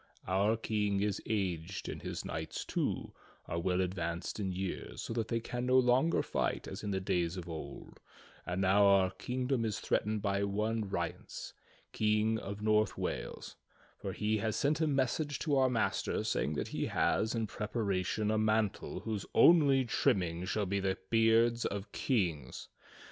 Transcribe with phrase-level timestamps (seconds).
[0.27, 3.13] Our King is aged and his knights, too,
[3.45, 6.99] are well advanced in years, so that they can no longer fight as in the
[6.99, 7.99] days of old;
[8.43, 11.53] and now our king dom is threatened by one Rience,
[11.91, 13.55] King of North Wales,
[13.99, 18.31] for he has sent a message to our master saying that he has in preparation
[18.31, 22.69] a mantle whose only trimming shall be the beards of kings.